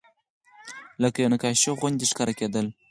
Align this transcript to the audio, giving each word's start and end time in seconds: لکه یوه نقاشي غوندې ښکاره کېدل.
لکه 1.01 1.17
یوه 1.19 1.31
نقاشي 1.33 1.69
غوندې 1.79 2.05
ښکاره 2.11 2.33
کېدل. 2.39 2.67